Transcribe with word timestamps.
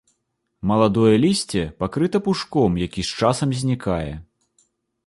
Маладое 0.69 1.11
лісце 1.25 1.61
пакрыта 1.83 2.17
пушком, 2.29 2.81
які 2.87 3.01
з 3.11 3.23
часам 3.23 3.49
знікае. 3.63 4.13